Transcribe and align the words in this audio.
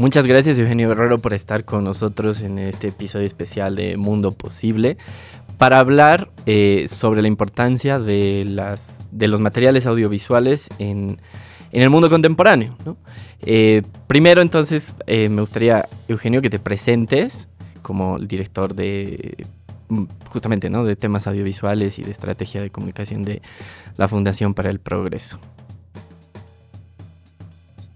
Muchas 0.00 0.26
gracias 0.26 0.58
Eugenio 0.58 0.88
Guerrero 0.88 1.18
por 1.18 1.34
estar 1.34 1.66
con 1.66 1.84
nosotros 1.84 2.40
en 2.40 2.58
este 2.58 2.88
episodio 2.88 3.26
especial 3.26 3.76
de 3.76 3.98
Mundo 3.98 4.32
Posible 4.32 4.96
para 5.58 5.78
hablar 5.78 6.30
eh, 6.46 6.86
sobre 6.88 7.20
la 7.20 7.28
importancia 7.28 7.98
de, 7.98 8.46
las, 8.48 9.02
de 9.10 9.28
los 9.28 9.40
materiales 9.40 9.84
audiovisuales 9.84 10.70
en, 10.78 11.20
el 11.70 11.90
mundo 11.90 12.08
contemporáneo. 12.08 12.78
Eh, 13.42 13.82
primero 14.06 14.40
entonces 14.40 14.94
eh, 15.06 15.28
me 15.28 15.42
gustaría, 15.42 15.86
Eugenio, 16.08 16.40
que 16.40 16.48
te 16.48 16.58
presentes 16.58 17.46
como 17.82 18.16
el 18.16 18.26
director 18.26 18.74
de 18.74 19.44
mm, 19.90 20.04
justamente 20.30 20.70
¿no? 20.70 20.86
de 20.86 20.96
temas 20.96 21.26
audiovisuales 21.26 21.98
y 21.98 22.04
de 22.04 22.10
estrategia 22.10 22.62
de 22.62 22.70
comunicación 22.70 23.26
de 23.26 23.42
la 23.98 24.08
Fundación 24.08 24.54
para 24.54 24.70
el 24.70 24.80
Progreso. 24.80 25.38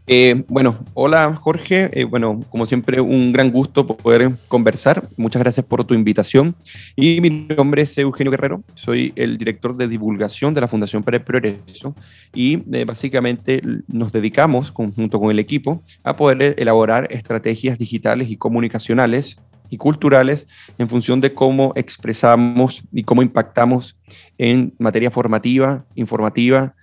Eh, 0.06 0.44
bueno, 0.48 0.84
hola 0.92 1.34
Jorge. 1.34 1.88
Eh, 1.98 2.04
bueno, 2.04 2.42
como 2.50 2.66
siempre, 2.66 3.00
un 3.00 3.32
gran 3.32 3.50
gusto 3.50 3.86
poder 3.86 4.36
conversar. 4.48 5.08
Muchas 5.16 5.40
gracias 5.40 5.64
por 5.64 5.84
tu 5.84 5.94
invitación. 5.94 6.54
Y 6.94 7.20
mi 7.22 7.30
nombre 7.30 7.82
es 7.82 7.96
Eugenio 7.96 8.30
Guerrero. 8.30 8.62
Soy 8.74 9.12
el 9.16 9.38
director 9.38 9.76
de 9.76 9.88
divulgación 9.88 10.52
de 10.52 10.60
la 10.60 10.68
Fundación 10.68 11.02
para 11.02 11.16
el 11.16 11.22
Progreso. 11.22 11.94
Y 12.34 12.62
eh, 12.72 12.84
básicamente 12.84 13.62
nos 13.88 14.12
dedicamos, 14.12 14.70
junto 14.70 15.18
con 15.18 15.30
el 15.30 15.38
equipo, 15.38 15.82
a 16.02 16.16
poder 16.16 16.54
elaborar 16.58 17.08
estrategias 17.10 17.78
digitales 17.78 18.30
y 18.30 18.36
comunicacionales 18.36 19.38
y 19.70 19.78
culturales 19.78 20.46
en 20.76 20.90
función 20.90 21.22
de 21.22 21.32
cómo 21.32 21.72
expresamos 21.76 22.82
y 22.92 23.04
cómo 23.04 23.22
impactamos 23.22 23.96
en 24.36 24.74
materia 24.78 25.10
formativa, 25.10 25.86
informativa, 25.94 26.74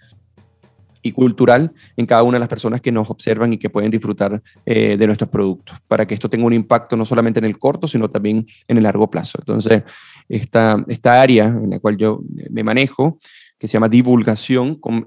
y 1.01 1.11
cultural 1.11 1.71
en 1.97 2.05
cada 2.05 2.23
una 2.23 2.35
de 2.35 2.41
las 2.41 2.49
personas 2.49 2.81
que 2.81 2.91
nos 2.91 3.09
observan 3.09 3.53
y 3.53 3.57
que 3.57 3.69
pueden 3.69 3.91
disfrutar 3.91 4.41
eh, 4.65 4.97
de 4.97 5.07
nuestros 5.07 5.29
productos, 5.29 5.77
para 5.87 6.05
que 6.05 6.13
esto 6.13 6.29
tenga 6.29 6.45
un 6.45 6.53
impacto 6.53 6.95
no 6.95 7.05
solamente 7.05 7.39
en 7.39 7.45
el 7.45 7.57
corto, 7.57 7.87
sino 7.87 8.09
también 8.09 8.45
en 8.67 8.77
el 8.77 8.83
largo 8.83 9.09
plazo. 9.09 9.37
Entonces, 9.39 9.83
esta, 10.29 10.83
esta 10.87 11.21
área 11.21 11.47
en 11.47 11.71
la 11.71 11.79
cual 11.79 11.97
yo 11.97 12.21
me 12.49 12.63
manejo, 12.63 13.19
que 13.57 13.67
se 13.67 13.73
llama 13.73 13.89
divulgación, 13.89 14.75
con, 14.75 15.05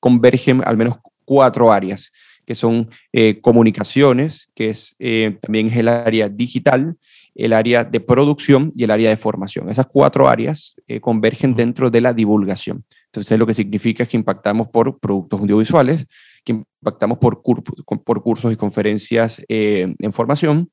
convergen 0.00 0.62
al 0.64 0.76
menos 0.76 0.96
cuatro 1.24 1.72
áreas, 1.72 2.12
que 2.44 2.54
son 2.54 2.90
eh, 3.12 3.40
comunicaciones, 3.40 4.50
que 4.54 4.68
es, 4.68 4.94
eh, 4.98 5.36
también 5.40 5.66
es 5.66 5.76
el 5.76 5.88
área 5.88 6.28
digital, 6.28 6.96
el 7.34 7.52
área 7.52 7.84
de 7.84 8.00
producción 8.00 8.72
y 8.76 8.84
el 8.84 8.90
área 8.90 9.10
de 9.10 9.16
formación. 9.16 9.68
Esas 9.68 9.86
cuatro 9.86 10.28
áreas 10.28 10.76
convergen 11.00 11.54
dentro 11.54 11.90
de 11.90 12.00
la 12.00 12.14
divulgación. 12.14 12.84
Entonces, 13.16 13.38
lo 13.38 13.46
que 13.46 13.54
significa 13.54 14.02
es 14.02 14.08
que 14.10 14.16
impactamos 14.18 14.68
por 14.68 14.98
productos 14.98 15.40
audiovisuales, 15.40 16.06
que 16.44 16.52
impactamos 16.52 17.16
por, 17.16 17.42
por 17.42 18.22
cursos 18.22 18.52
y 18.52 18.56
conferencias 18.56 19.42
eh, 19.48 19.94
en 19.98 20.12
formación, 20.12 20.70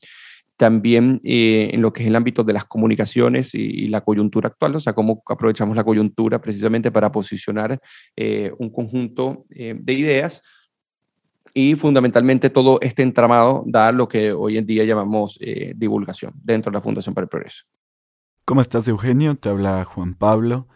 también 0.58 1.21
eh, 1.23 1.71
en 1.73 1.81
lo 1.81 1.94
que 1.94 2.03
es 2.03 2.09
el 2.09 2.16
ámbito 2.17 2.44
de 2.44 2.52
las 2.52 2.66
comunicaciones 2.66 3.55
y, 3.55 3.88
la 3.88 4.02
coyuntura 4.02 4.49
actual, 4.49 4.75
o 4.75 4.80
sea, 4.81 4.91
cómo 4.91 5.23
aprovechamos 5.25 5.75
la 5.75 5.86
coyuntura 5.86 6.41
precisamente 6.41 6.91
para 6.91 7.11
posicionar 7.11 7.80
eh, 8.17 8.52
un 8.59 8.69
conjunto 8.69 9.45
de 9.49 9.94
ideas 9.94 10.44
y 11.53 11.75
fundamentalmente 11.75 12.49
todo 12.49 12.80
este 12.81 13.03
entramado 13.03 13.64
da 13.66 13.91
lo 13.94 14.08
que 14.09 14.33
hoy 14.33 14.58
en 14.58 14.66
día 14.66 14.83
llamamos 14.83 15.39
divulgación 15.75 16.33
dentro 16.44 16.71
de 16.71 16.75
la 16.77 16.81
Fundación 16.81 17.16
para 17.16 17.23
el 17.23 17.30
Progreso. 17.30 17.64
¿Cómo 18.44 18.59
estás, 18.59 18.88
Eugenio? 18.89 19.36
Te 19.36 19.49
habla 19.49 19.86
Juan 19.86 20.16
Pablo. 20.16 20.67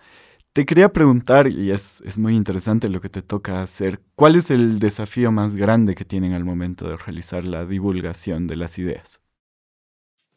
Te 0.58 0.66
quería 0.66 0.90
preguntar, 0.90 1.48
y 1.50 1.70
es, 1.70 2.02
muy 2.18 2.36
interesante 2.36 2.90
lo 2.90 3.00
que 3.00 3.10
te 3.10 3.22
toca 3.22 3.62
hacer, 3.62 4.00
¿cuál 4.16 4.36
es 4.36 4.50
el 4.50 4.80
desafío 4.80 5.32
más 5.32 5.56
grande 5.56 5.94
que 5.94 6.04
tienen 6.04 6.34
al 6.34 6.46
momento 6.46 6.90
de 6.90 6.96
realizar 6.96 7.44
la 7.44 7.64
divulgación 7.64 8.48
de 8.48 8.56
las 8.56 8.80
ideas? 8.80 9.22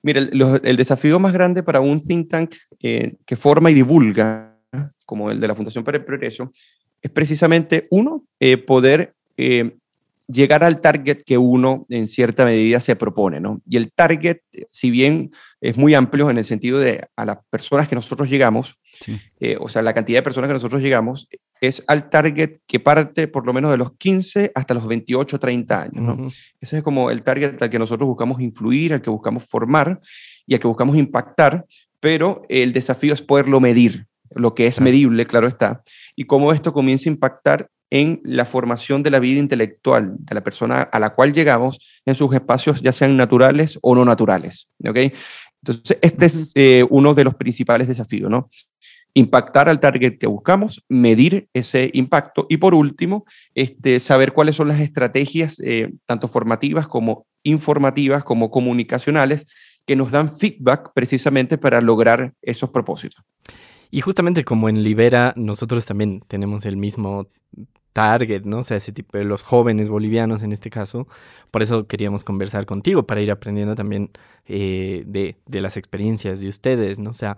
Mira, 0.03 0.21
el, 0.21 0.77
desafío 0.77 1.19
más 1.19 1.33
grande 1.33 1.63
para 1.63 1.81
un 1.81 2.07
think 2.07 2.29
tank 2.29 2.55
eh, 2.83 3.17
que 3.25 3.35
forma 3.35 3.71
y 3.71 3.75
divulga, 3.75 4.61
como 5.07 5.31
el 5.31 5.41
de 5.41 5.49
la 5.49 5.55
Fundación 5.55 5.85
para 5.85 5.97
el 5.97 6.05
Progreso, 6.05 6.53
es 7.01 7.11
precisamente, 7.11 7.89
uno, 7.91 8.23
eh, 8.41 8.59
poder 8.59 9.15
eh, 9.39 9.75
llegar 10.27 10.65
al 10.65 10.83
target 10.83 11.23
que 11.25 11.39
uno 11.39 11.87
en 11.89 12.07
cierta 12.09 12.45
medida 12.45 12.81
se 12.81 12.95
propone, 12.95 13.41
¿no? 13.41 13.63
Y 13.65 13.79
el 13.79 13.91
target, 13.91 14.41
si 14.69 14.91
bien 14.91 15.31
es 15.63 15.79
muy 15.79 15.95
amplio 15.95 16.29
en 16.29 16.37
el 16.37 16.45
sentido 16.45 16.79
de 16.79 17.09
a 17.17 17.25
las 17.25 17.39
personas 17.49 17.89
que 17.89 17.95
nosotros 17.95 18.29
llegamos, 18.29 18.77
eh, 19.41 19.57
o 19.61 19.69
sea, 19.69 19.83
la 19.83 19.95
cantidad 19.95 20.19
de 20.19 20.23
personas 20.23 20.49
que 20.49 20.55
nosotros 20.55 20.83
llegamos 20.83 21.29
es 21.61 21.85
al 21.87 22.09
target 22.09 22.59
que 22.67 22.81
parte 22.81 23.29
por 23.29 23.47
lo 23.47 23.53
menos 23.53 23.71
de 23.71 23.77
los 23.77 23.93
15 23.93 24.53
hasta 24.55 24.75
los 24.75 24.87
28, 24.87 25.39
30 25.39 25.83
años. 25.83 25.95
¿no? 25.95 26.29
Ese 26.61 26.79
es 26.79 26.83
como 26.83 27.11
el 27.11 27.23
target 27.23 27.61
al 27.63 27.71
que 27.71 27.79
nosotros 27.79 28.09
buscamos 28.09 28.41
influir, 28.41 28.95
al 28.95 29.03
que 29.03 29.11
buscamos 29.11 29.45
formar 29.45 30.01
y 30.47 30.55
al 30.55 30.61
que 30.61 30.67
buscamos 30.67 30.97
impactar, 30.97 31.67
pero 32.01 32.43
el 32.49 32.73
desafío 32.73 33.13
es 33.13 33.23
poderlo 33.23 33.61
medir, 33.61 34.07
lo 34.35 34.55
que 34.55 34.67
es 34.67 34.81
medible, 34.81 35.27
claro 35.27 35.49
está, 35.49 35.83
y 36.17 36.25
cómo 36.25 36.53
esto 36.53 36.73
comienza 36.73 37.09
a 37.09 37.13
impactar 37.13 37.69
en 37.91 38.21
la 38.25 38.47
formación 38.47 39.03
de 39.03 39.11
la 39.11 39.19
vida 39.19 39.41
intelectual 39.41 40.15
de 40.19 40.35
la 40.35 40.43
persona 40.43 40.83
a 40.83 41.01
la 41.01 41.11
cual 41.11 41.33
llegamos 41.33 41.81
en 42.07 42.15
sus 42.15 42.33
espacios, 42.33 42.81
ya 42.81 42.93
sean 42.93 43.17
naturales 43.17 43.79
o 43.83 43.95
no 43.97 44.05
naturales. 44.05 44.69
¿okay? 44.89 45.13
Entonces, 45.63 45.99
este 46.01 46.27
es 46.27 46.53
eh, 46.55 46.87
uno 46.89 47.15
de 47.15 47.25
los 47.25 47.35
principales 47.35 47.89
desafíos, 47.89 48.31
¿no? 48.31 48.51
impactar 49.15 49.69
al 49.69 49.81
target 49.81 50.19
que 50.19 50.27
buscamos, 50.27 50.85
medir 50.89 51.49
ese 51.53 51.91
impacto 51.95 52.47
y 52.49 52.59
por 52.59 52.75
último, 52.75 53.25
este, 53.55 54.01
saber 54.01 54.33
cuáles 54.33 54.57
son 54.57 54.69
las 54.69 54.81
estrategias, 54.81 55.61
eh, 55.61 55.93
tanto 56.07 56.29
formativas 56.29 56.87
como 56.87 57.27
informativas, 57.43 58.25
como 58.25 58.51
comunicacionales, 58.51 59.47
que 59.85 59.97
nos 59.97 60.11
dan 60.11 60.37
feedback 60.37 60.93
precisamente 60.95 61.59
para 61.59 61.81
lograr 61.81 62.35
esos 62.43 62.71
propósitos. 62.71 63.25
Y 63.91 64.03
justamente 64.03 64.45
como 64.45 64.69
en 64.69 64.85
Libera, 64.85 65.33
nosotros 65.37 65.85
también 65.85 66.23
tenemos 66.29 66.65
el 66.65 66.77
mismo 66.77 67.27
target, 67.93 68.43
¿no? 68.45 68.59
O 68.59 68.65
sea, 68.65 68.77
ese 68.77 68.93
tipo 68.93 69.19
de 69.19 69.25
los 69.25 69.43
jóvenes 69.43 69.89
bolivianos 69.89 70.43
en 70.43 70.53
este 70.53 70.71
caso. 70.71 71.09
Por 71.51 71.63
eso 71.63 71.87
queríamos 71.87 72.25
conversar 72.25 72.67
contigo, 72.67 73.07
para 73.07 73.21
ir 73.21 73.31
aprendiendo 73.31 73.75
también 73.75 74.11
eh, 74.47 75.05
de, 75.07 75.37
de, 75.47 75.61
las 75.61 75.77
experiencias 75.77 76.41
de 76.41 76.49
ustedes, 76.49 76.99
¿no? 76.99 77.11
O 77.11 77.15
sea, 77.15 77.37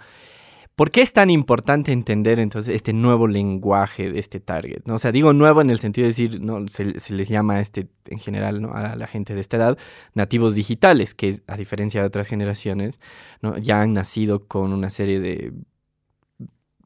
¿Por 0.74 0.90
qué 0.90 1.02
es 1.02 1.12
tan 1.12 1.28
importante 1.28 1.92
entender 1.92 2.40
entonces 2.40 2.74
este 2.74 2.94
nuevo 2.94 3.28
lenguaje 3.28 4.10
de 4.10 4.18
este 4.18 4.40
target? 4.40 4.82
¿no? 4.86 4.94
O 4.94 4.98
sea, 4.98 5.12
digo 5.12 5.34
nuevo 5.34 5.60
en 5.60 5.68
el 5.68 5.78
sentido 5.78 6.06
de 6.06 6.08
decir, 6.08 6.40
no, 6.40 6.66
se, 6.68 6.94
les 7.12 7.28
llama 7.28 7.60
este, 7.60 7.88
en 8.06 8.18
general 8.18 8.62
¿no? 8.62 8.72
a 8.72 8.96
la 8.96 9.06
gente 9.06 9.34
de 9.34 9.42
esta 9.42 9.58
edad 9.58 9.78
nativos 10.14 10.54
digitales, 10.54 11.14
que 11.14 11.40
a 11.46 11.58
diferencia 11.58 12.00
de 12.00 12.06
otras 12.06 12.26
generaciones, 12.26 13.00
¿no? 13.42 13.58
ya 13.58 13.82
han 13.82 13.92
nacido 13.92 14.46
con 14.48 14.72
una 14.72 14.88
serie 14.88 15.20
de 15.20 15.52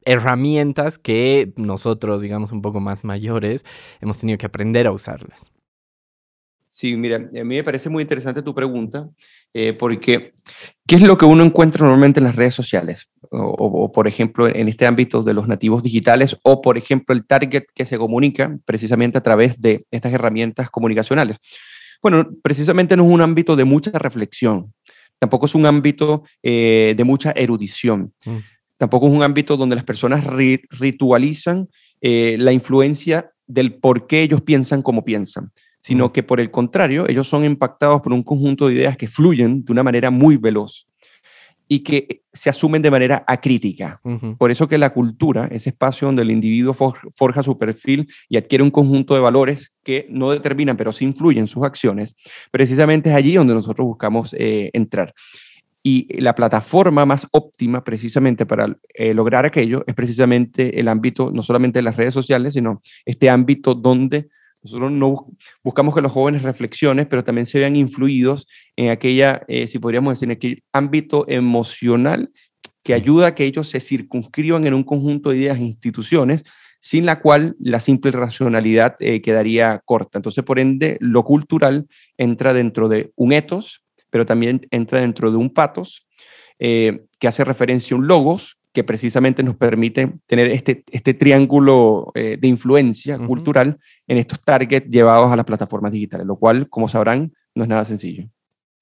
herramientas 0.07 0.97
que 0.97 1.53
nosotros, 1.57 2.21
digamos, 2.21 2.51
un 2.51 2.61
poco 2.61 2.79
más 2.79 3.03
mayores, 3.03 3.65
hemos 4.01 4.17
tenido 4.17 4.37
que 4.37 4.45
aprender 4.45 4.87
a 4.87 4.91
usarlas. 4.91 5.51
Sí, 6.69 6.95
mira, 6.95 7.15
a 7.15 7.19
mí 7.19 7.55
me 7.55 7.63
parece 7.63 7.89
muy 7.89 8.03
interesante 8.03 8.41
tu 8.41 8.53
pregunta, 8.53 9.09
eh, 9.53 9.73
porque 9.73 10.33
¿qué 10.85 10.95
es 10.97 11.01
lo 11.01 11.17
que 11.17 11.25
uno 11.25 11.43
encuentra 11.43 11.85
normalmente 11.85 12.19
en 12.19 12.25
las 12.25 12.35
redes 12.35 12.55
sociales? 12.55 13.09
O, 13.31 13.91
por 13.91 14.07
ejemplo, 14.07 14.47
en 14.47 14.67
este 14.67 14.85
ámbito 14.85 15.23
de 15.23 15.33
los 15.33 15.47
nativos 15.47 15.81
digitales, 15.81 16.37
o 16.43 16.61
por 16.61 16.77
ejemplo, 16.77 17.15
el 17.15 17.25
target 17.25 17.63
que 17.73 17.85
se 17.85 17.97
comunica 17.97 18.57
precisamente 18.65 19.17
a 19.17 19.23
través 19.23 19.59
de 19.61 19.85
estas 19.91 20.13
herramientas 20.13 20.69
comunicacionales. 20.69 21.37
Bueno, 22.01 22.29
precisamente 22.43 22.95
no 22.95 23.05
es 23.05 23.11
un 23.11 23.21
ámbito 23.21 23.55
de 23.55 23.63
mucha 23.63 23.91
reflexión, 23.91 24.73
tampoco 25.19 25.47
es 25.47 25.55
un 25.55 25.65
ámbito 25.65 26.23
eh, 26.43 26.93
de 26.95 27.03
mucha 27.03 27.31
erudición, 27.31 28.13
mm. 28.25 28.37
Tampoco 28.77 29.07
es 29.07 29.13
un 29.13 29.23
ámbito 29.23 29.57
donde 29.57 29.75
las 29.75 29.85
personas 29.85 30.23
ritualizan 30.25 31.67
eh, 32.01 32.37
la 32.39 32.53
influencia 32.53 33.31
del 33.47 33.75
por 33.75 34.07
qué 34.07 34.21
ellos 34.21 34.41
piensan 34.41 34.81
como 34.81 35.03
piensan 35.03 35.51
sino 35.87 36.11
que 36.11 36.21
por 36.21 36.41
el 36.41 36.51
contrario, 36.51 37.07
ellos 37.07 37.29
son 37.29 37.45
impactados 37.45 38.01
por 38.01 38.11
un 38.11 38.21
conjunto 38.21 38.67
de 38.67 38.73
ideas 38.73 38.97
que 38.97 39.07
fluyen 39.07 39.63
de 39.63 39.71
una 39.71 39.83
manera 39.83 40.11
muy 40.11 40.35
veloz 40.35 40.85
y 41.69 41.79
que 41.79 42.23
se 42.33 42.49
asumen 42.49 42.81
de 42.81 42.91
manera 42.91 43.23
acrítica. 43.25 44.01
Por 44.37 44.51
eso 44.51 44.67
que 44.67 44.77
la 44.77 44.91
cultura, 44.91 45.47
ese 45.49 45.69
espacio 45.69 46.07
donde 46.07 46.23
el 46.23 46.31
individuo 46.31 46.73
forja 46.73 47.41
su 47.41 47.57
perfil 47.57 48.09
y 48.27 48.35
adquiere 48.35 48.65
un 48.65 48.71
conjunto 48.71 49.13
de 49.13 49.21
valores 49.21 49.73
que 49.81 50.07
no 50.09 50.29
determinan, 50.31 50.75
pero 50.75 50.91
sí 50.91 51.05
influyen 51.05 51.43
en 51.43 51.47
sus 51.47 51.63
acciones, 51.63 52.17
precisamente 52.51 53.09
es 53.09 53.15
allí 53.15 53.35
donde 53.35 53.53
nosotros 53.53 53.87
buscamos 53.87 54.35
eh, 54.37 54.69
entrar. 54.73 55.13
Y 55.83 56.21
la 56.21 56.35
plataforma 56.35 57.05
más 57.05 57.27
óptima 57.31 57.83
precisamente 57.83 58.45
para 58.45 58.77
eh, 58.93 59.13
lograr 59.13 59.45
aquello 59.45 59.83
es 59.87 59.95
precisamente 59.95 60.79
el 60.79 60.87
ámbito, 60.87 61.31
no 61.31 61.41
solamente 61.41 61.79
de 61.79 61.83
las 61.83 61.95
redes 61.95 62.13
sociales, 62.13 62.53
sino 62.53 62.81
este 63.05 63.29
ámbito 63.29 63.73
donde 63.73 64.27
nosotros 64.63 64.91
no 64.91 65.27
buscamos 65.63 65.95
que 65.95 66.01
los 66.01 66.11
jóvenes 66.11 66.41
reflexionen, 66.41 67.07
pero 67.07 67.23
también 67.23 67.45
se 67.45 67.59
vean 67.59 67.75
influidos 67.75 68.47
en 68.75 68.89
aquella, 68.89 69.43
eh, 69.47 69.67
si 69.67 69.79
podríamos 69.79 70.13
decir, 70.13 70.27
en 70.27 70.35
aquel 70.35 70.63
ámbito 70.73 71.25
emocional 71.29 72.31
que 72.83 72.93
ayuda 72.93 73.27
a 73.27 73.35
que 73.35 73.45
ellos 73.45 73.69
se 73.69 73.79
circunscriban 73.79 74.65
en 74.65 74.73
un 74.73 74.83
conjunto 74.83 75.29
de 75.29 75.37
ideas 75.37 75.57
e 75.57 75.63
instituciones 75.63 76.43
sin 76.79 77.05
la 77.05 77.21
cual 77.21 77.55
la 77.59 77.79
simple 77.79 78.11
racionalidad 78.11 78.95
eh, 78.99 79.21
quedaría 79.21 79.81
corta. 79.85 80.17
Entonces, 80.17 80.43
por 80.43 80.59
ende, 80.59 80.97
lo 80.99 81.23
cultural 81.23 81.87
entra 82.17 82.53
dentro 82.53 82.87
de 82.87 83.11
un 83.15 83.33
etos, 83.33 83.83
pero 84.09 84.25
también 84.25 84.61
entra 84.71 85.01
dentro 85.01 85.31
de 85.31 85.37
un 85.37 85.49
patos, 85.49 86.07
eh, 86.59 87.05
que 87.19 87.27
hace 87.27 87.43
referencia 87.43 87.95
a 87.95 87.99
un 87.99 88.07
logos, 88.07 88.57
que 88.73 88.83
precisamente 88.83 89.41
nos 89.41 89.55
permite 89.55 90.13
tener 90.27 90.47
este, 90.47 90.83
este 90.91 91.15
triángulo 91.15 92.11
de 92.13 92.47
influencia 92.47 93.17
cultural 93.17 93.79
en 94.05 94.19
estos 94.19 94.39
targets 94.39 94.87
llevados 94.87 95.31
a 95.31 95.35
las 95.35 95.45
plataformas 95.45 95.91
digitales, 95.91 96.27
lo 96.27 96.35
cual, 96.35 96.69
como 96.69 96.87
sabrán, 96.87 97.33
no 97.55 97.63
es 97.63 97.69
nada 97.69 97.85
sencillo. 97.85 98.29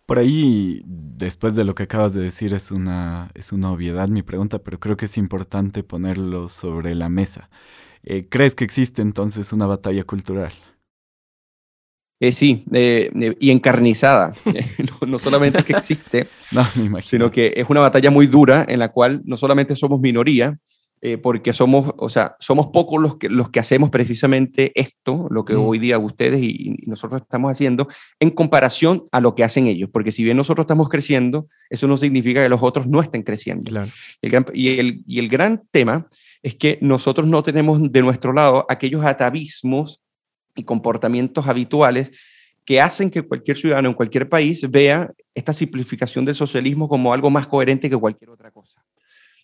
Por 0.06 0.20
ahí, 0.20 0.84
después 0.86 1.56
de 1.56 1.64
lo 1.64 1.74
que 1.74 1.84
acabas 1.84 2.14
de 2.14 2.22
decir, 2.22 2.54
es 2.54 2.70
una, 2.70 3.32
es 3.34 3.52
una 3.52 3.72
obviedad 3.72 4.08
mi 4.08 4.22
pregunta, 4.22 4.60
pero 4.60 4.80
creo 4.80 4.98
que 4.98 5.06
es 5.06 5.18
importante 5.18 5.84
ponerlo 5.84 6.48
sobre 6.48 6.94
la 6.94 7.10
mesa. 7.10 7.50
Eh, 8.04 8.28
¿Crees 8.30 8.54
que 8.54 8.64
existe 8.64 9.02
entonces 9.02 9.52
una 9.52 9.66
batalla 9.66 10.04
cultural? 10.04 10.52
Eh, 12.20 12.32
sí, 12.32 12.64
eh, 12.72 13.12
y 13.40 13.52
encarnizada. 13.52 14.32
no, 14.46 15.08
no, 15.08 15.20
solamente 15.20 15.64
que 15.64 15.74
existe, 15.74 16.28
no, 16.52 16.66
me 16.76 16.86
imagino. 16.86 17.10
sino 17.10 17.32
que 17.32 17.54
es 17.56 17.70
una 17.70 17.82
batalla 17.82 18.10
muy 18.10 18.28
dura 18.28 18.66
en 18.68 18.80
la 18.80 18.92
cual 18.92 19.22
no 19.26 19.36
solamente 19.36 19.76
somos 19.76 20.00
minoría, 20.00 20.58
eh, 21.02 21.18
porque 21.18 21.52
somos, 21.52 21.94
o 21.98 22.10
sea, 22.10 22.36
somos 22.40 22.68
pocos 22.68 23.02
los 23.02 23.18
que, 23.18 23.30
los 23.30 23.50
que 23.50 23.60
hacemos 23.60 23.90
precisamente 23.90 24.72
esto, 24.74 25.28
lo 25.30 25.44
que 25.44 25.54
mm. 25.54 25.60
hoy 25.60 25.78
día 25.78 26.00
ustedes 26.00 26.42
y, 26.42 26.78
nosotros 26.88 27.22
estamos 27.22 27.52
haciendo, 27.52 27.90
en 28.20 28.32
comparación 28.32 29.04
a 29.12 29.20
lo 29.20 29.36
que 29.36 29.44
hacen 29.44 29.68
ellos, 29.68 29.90
porque 29.92 30.12
si 30.12 30.24
bien 30.24 30.38
nosotros 30.38 30.64
estamos 30.64 30.88
creciendo, 30.88 31.48
eso 31.70 31.88
no 31.88 31.98
significa 31.98 32.42
que 32.42 32.50
los 32.50 32.64
otros 32.64 32.88
no 32.88 33.02
estén 33.02 33.24
creciendo. 33.24 33.70
Claro. 33.70 33.92
y, 34.54 34.80
el, 34.80 35.04
y 35.06 35.20
el 35.20 35.28
gran 35.28 35.64
tema 35.70 36.08
es 36.42 36.56
que 36.56 36.80
nosotros 36.82 37.28
no 37.28 37.44
tenemos 37.44 37.92
de 37.92 38.02
nuestro 38.02 38.32
lado 38.32 38.66
aquellos 38.70 39.04
atavismos 39.04 40.02
y 40.56 40.64
comportamientos 40.64 41.48
habituales 41.48 42.12
que 42.66 42.82
hacen 42.82 43.12
que 43.12 43.22
cualquier 43.22 43.58
ciudadano 43.58 43.90
en 43.90 43.94
cualquier 43.94 44.28
país 44.28 44.70
vea 44.70 45.12
esta 45.36 45.54
simplificación 45.54 46.26
del 46.26 46.36
socialismo 46.36 46.90
como 46.90 47.14
algo 47.14 47.30
más 47.30 47.48
coherente 47.48 47.90
que 47.90 47.98
cualquier 47.98 48.32
otra 48.32 48.52
cosa. 48.52 48.84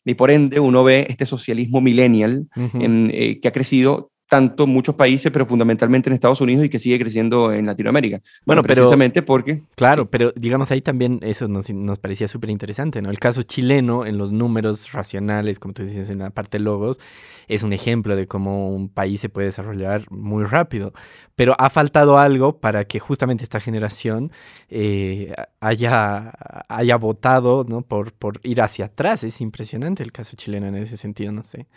Y 0.04 0.16
por 0.16 0.32
ende 0.32 0.60
uno 0.60 0.84
ve 0.84 1.06
este 1.08 1.28
socialismo 1.28 1.80
millennial 1.82 2.48
eh, 2.56 3.40
que 3.40 3.48
ha 3.48 3.52
crecido 3.52 4.12
tanto 4.32 4.66
muchos 4.66 4.96
países, 4.96 5.30
pero 5.30 5.46
fundamentalmente 5.46 6.10
en 6.10 6.14
Estados 6.14 6.40
Unidos 6.40 6.64
y 6.64 6.70
que 6.70 6.80
sigue 6.80 6.98
creciendo 6.98 7.52
en 7.52 7.66
Latinoamérica. 7.66 8.22
Bueno, 8.46 8.64
precisamente 8.64 9.22
porque... 9.22 9.64
Claro, 9.76 10.10
pero 10.10 10.32
digamos 10.38 10.72
ahí 10.72 10.80
también 10.80 11.20
eso 11.22 11.50
nos, 11.50 11.70
nos 11.70 12.00
parecía 12.00 12.30
súper 12.30 12.50
interesante, 12.50 13.02
¿no? 13.02 13.10
El 13.10 13.20
caso 13.20 13.44
chileno 13.44 14.06
en 14.06 14.18
los 14.18 14.32
números 14.32 14.94
racionales, 14.94 15.60
como 15.60 15.74
tú 15.74 15.82
dices 15.82 16.10
en 16.10 16.20
la 16.20 16.30
parte 16.30 16.60
logos, 16.60 17.02
es 17.50 17.64
un 17.64 17.74
ejemplo 17.74 18.16
de 18.16 18.26
cómo 18.26 18.70
un 18.70 18.88
país 18.88 19.20
se 19.20 19.28
puede 19.28 19.48
desarrollar 19.48 20.10
muy 20.10 20.46
rápido. 20.46 20.94
Pero 21.36 21.54
ha 21.60 21.70
faltado 21.70 22.18
algo 22.18 22.62
para 22.62 22.86
que 22.86 23.00
justamente 23.00 23.44
esta 23.44 23.60
generación 23.60 24.32
eh, 24.70 25.34
haya, 25.60 26.32
haya 26.70 26.96
votado 26.96 27.66
¿no? 27.68 27.82
por, 27.82 28.14
por 28.14 28.40
ir 28.44 28.62
hacia 28.62 28.86
atrás. 28.86 29.26
Es 29.26 29.42
impresionante 29.42 30.04
el 30.04 30.14
caso 30.14 30.38
chileno 30.38 30.68
en 30.68 30.76
ese 30.76 30.96
sentido, 30.96 31.34
no 31.34 31.44
sé. 31.44 31.68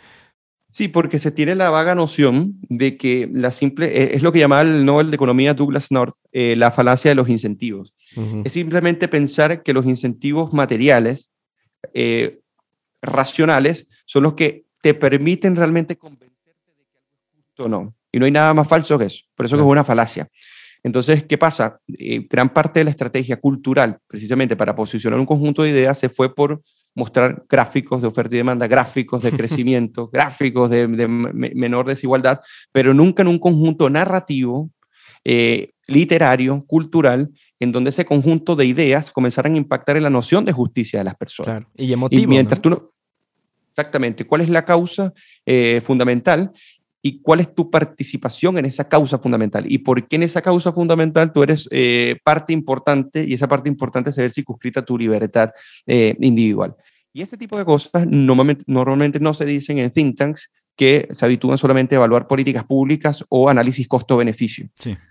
Sí, 0.75 0.89
porque 0.89 1.19
se 1.19 1.31
tiene 1.31 1.55
la 1.55 1.69
vaga 1.69 1.95
noción 1.95 2.59
de 2.67 2.97
que 2.97 3.29
la 3.31 3.53
simple, 3.53 3.97
e, 3.97 4.15
es 4.17 4.23
lo 4.23 4.33
que 4.33 4.39
llamaba 4.39 4.61
el 4.63 4.83
Nobel 4.83 5.09
de 5.09 5.15
Economía 5.15 5.53
Douglas 5.53 5.89
North, 5.89 6.15
eh, 6.33 6.57
la 6.57 6.69
falacia 6.69 7.09
de 7.11 7.15
los 7.15 7.29
incentivos. 7.29 7.93
Es 8.43 8.51
simplemente 8.51 9.07
pensar 9.07 9.63
que 9.63 9.71
los 9.71 9.85
incentivos 9.85 10.51
materiales, 10.51 11.31
eh, 11.93 12.41
racionales, 13.01 13.87
son 14.05 14.23
los 14.23 14.33
que 14.33 14.65
te 14.81 14.93
permiten 14.93 15.55
realmente 15.55 15.95
convencerte 15.95 16.71
de 16.75 16.83
que 16.83 16.97
algo 16.99 17.21
es 17.21 17.31
justo 17.33 17.63
o 17.63 17.69
no. 17.69 17.95
Y 18.11 18.19
no 18.19 18.25
hay 18.25 18.31
nada 18.31 18.53
más 18.53 18.67
falso 18.67 18.99
que 18.99 19.05
eso. 19.05 19.23
Por 19.33 19.45
eso 19.45 19.55
que 19.55 19.63
es 19.63 19.69
una 19.69 19.85
falacia. 19.85 20.27
Entonces, 20.83 21.23
¿qué 21.23 21.37
pasa? 21.37 21.79
Eh, 21.97 22.27
gran 22.29 22.49
parte 22.49 22.81
de 22.81 22.83
la 22.83 22.89
estrategia 22.89 23.37
cultural, 23.37 23.99
precisamente 24.07 24.57
para 24.57 24.75
posicionar 24.75 25.21
un 25.21 25.25
conjunto 25.25 25.63
de 25.63 25.69
ideas, 25.69 25.97
se 25.97 26.09
fue 26.09 26.35
por 26.35 26.61
mostrar 26.95 27.45
gráficos 27.47 28.01
de 28.01 28.07
oferta 28.07 28.33
y 28.35 28.37
demanda, 28.37 28.67
gráficos 28.67 29.21
de 29.21 29.31
crecimiento, 29.37 30.09
gráficos 30.11 30.69
de, 30.69 30.87
menor 30.87 31.85
desigualdad, 31.85 32.41
pero 32.71 32.93
nunca 32.93 33.21
en 33.21 33.27
un 33.27 33.39
conjunto 33.39 33.89
narrativo, 33.89 34.71
eh, 35.23 35.71
literario, 35.87 36.63
cultural, 36.65 37.29
en 37.59 37.71
donde 37.71 37.89
ese 37.89 38.05
conjunto 38.05 38.55
de 38.55 38.65
ideas 38.65 39.11
comenzaran 39.11 39.53
a 39.53 39.57
impactar 39.57 39.97
en 39.97 40.03
la 40.03 40.09
noción 40.09 40.45
de 40.45 40.51
justicia 40.51 40.99
de 40.99 41.05
las 41.05 41.15
personas. 41.15 41.47
Claro. 41.47 41.69
Y 41.75 41.93
emotivo. 41.93 42.27
mientras 42.27 42.61
tú 42.61 42.69
no, 42.69 42.83
Exactamente. 43.77 44.25
¿Cuál 44.25 44.39
es 44.39 44.49
la 44.49 44.63
causa 44.63 45.13
eh, 45.45 45.81
fundamental? 45.83 46.53
Y 47.05 47.21
cuál 47.21 47.39
es 47.39 47.53
tu 47.53 47.69
participación 47.69 48.57
en 48.57 48.65
esa 48.65 48.89
causa 48.89 49.19
fundamental 49.19 49.71
y 49.71 49.77
por 49.77 50.07
qué 50.07 50.15
en 50.15 50.23
esa 50.23 50.41
causa 50.41 50.73
fundamental 50.73 51.31
tú 51.31 51.43
eres 51.43 51.67
eh, 51.69 52.17
parte 52.23 52.51
importante 52.51 53.23
y 53.23 53.35
esa 53.35 53.47
parte 53.47 53.69
importante 53.69 54.09
es 54.09 54.15
ver 54.15 54.31
circunscrita 54.31 54.83
tu 54.83 54.97
libertad 54.97 55.51
eh, 55.85 56.15
individual. 56.19 56.75
Y 57.13 57.21
ese 57.21 57.37
tipo 57.37 57.59
de 57.59 57.63
cosas 57.63 58.07
normalmente, 58.07 58.63
normalmente 58.65 59.19
no 59.19 59.35
se 59.35 59.45
dicen 59.45 59.77
en 59.77 59.91
think 59.91 60.17
tanks, 60.17 60.49
que 60.75 61.07
se 61.11 61.25
habitúan 61.25 61.57
solamente 61.57 61.95
a 61.95 61.97
evaluar 61.97 62.27
políticas 62.27 62.63
públicas 62.63 63.23
o 63.29 63.49
análisis 63.49 63.87
costo-beneficio. 63.87 64.69